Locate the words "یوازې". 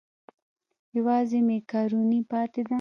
0.97-1.39